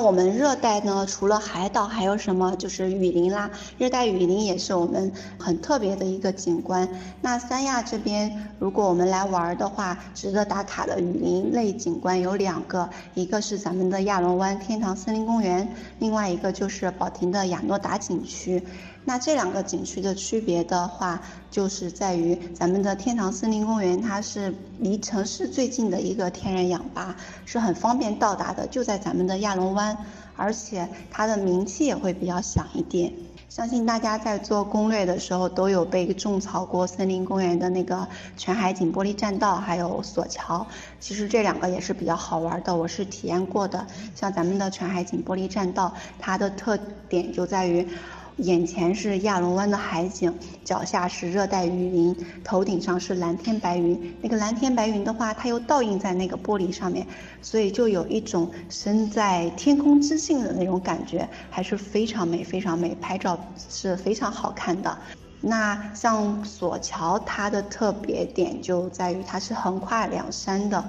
[0.00, 2.54] 我们热带呢，除了海岛，还有什么？
[2.56, 3.50] 就是雨林啦。
[3.76, 6.88] 热带雨林也是我们很特别的一个景观。
[7.20, 18.62] 那三亚这边，如果我们来玩的话，值得打卡的雨林类景观有两个，一个是咱们的亚龙湾天堂森林公园，另外一个就是保亭的亚诺达景区。
[19.04, 21.18] 那这两个景区的区别的话，
[21.50, 29.87] 就是在于咱们的天堂森林公园，它是离城市最近的一个天然氧吧，是很方便到达的，就在咱们的亚龙湾，
[30.36, 33.12] 而且它的名气也会比较响一点。
[33.48, 38.06] 相信大家在做攻略的时候都有被种草过森林公园的那个
[38.36, 40.66] 全海景玻璃栈道，还有索桥。
[41.00, 43.86] 其实这两个也是比较好玩的，我是体验过的。
[44.14, 46.78] 像咱们的全海景玻璃栈道，它的特
[47.08, 47.88] 点就在于。
[48.38, 50.32] 眼前是亚龙湾的海景，
[50.64, 54.14] 脚下是热带雨林，头顶上是蓝天白云。
[54.22, 57.04] 那个蓝天白云的话，它又倒映在那个玻璃上面，
[57.42, 63.36] 所以就有一种身在天空之境的那种感觉，还是非常美，非常美，拍照
[63.68, 64.96] 是非常好看的。
[65.40, 70.88] 那像索桥，它的特别点就在于它是横跨两山的，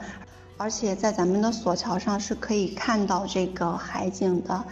[0.57, 4.63] 而且在咱们的索桥上是可以看到这个海景的。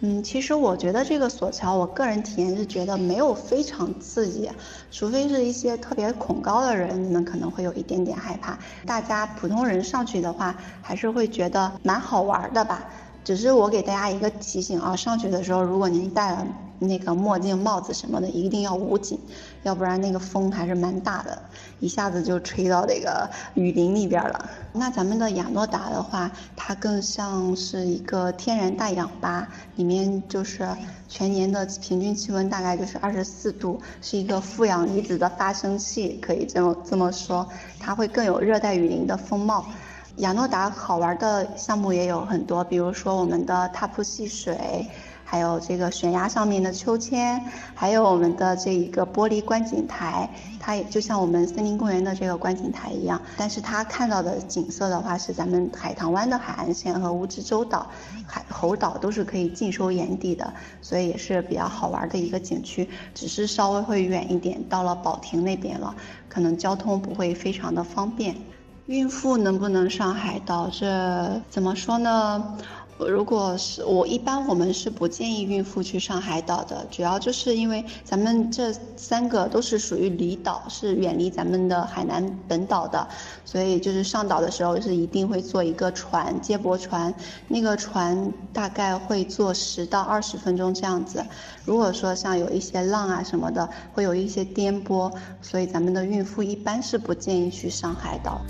[0.00, 4.50] 嗯，其实我觉得这个索桥，我个人体验是觉得没有非常刺激，
[4.90, 8.58] 除非是一些特别恐高的人，你们可能会有一点点害怕。
[8.84, 12.84] 大家普通人上去的话，还是会觉得蛮好玩的吧。
[13.26, 16.46] 只是我给大家一个提醒啊，上去的时候，如果您戴了
[16.78, 19.18] 那个墨镜、帽子什么的，一定要捂紧，
[19.64, 21.36] 要不然那个风还是蛮大的，
[21.80, 24.48] 一下子就吹到那个雨林里边了。
[24.72, 30.64] 那咱们的亚诺达的话，它更像是一个天然大氧吧，里面就是
[31.08, 37.48] 全年的平均气温大概就是二十四度，是一个负氧离子的发生器，可以这么这么说，
[37.80, 39.66] 它会更有热带雨林的风貌。
[40.16, 44.86] 亚诺达好玩的项目也有很多，比如说我们的踏瀑戏水，
[45.22, 47.38] 还有这个悬崖上面的秋千，
[47.74, 50.26] 还有我们的这一个玻璃观景台，
[50.58, 57.86] 它也就像我们森林公园的这个观景台一样，但是它看到的景色的话是咱们海棠湾的海岸线和蜈支洲岛、
[58.26, 60.50] 海猴岛都是可以尽收眼底的，
[60.80, 65.94] 所以也是比较好玩的一个景区，只是稍微会远一点，到了保亭那边了，
[66.26, 68.34] 可能交通不会非常的方便。
[68.86, 70.70] 孕妇能不能上海岛？
[70.70, 72.56] 这怎么说呢？
[72.98, 83.06] 如果是我一般，我们是不建议孕妇去上海岛的，主要就是因为咱们这三个都是属于离岛，是远离咱们的海南本岛的，
[83.44, 87.12] 所以就是上岛的时候是一定会坐一个船，接驳船，
[87.48, 91.22] 那个船大概会坐十到二十分钟这样子。
[91.64, 98.40] 如果说像有一些浪啊什么的，会有一些颠簸，所以咱们的孕妇一般是不建议去上海岛。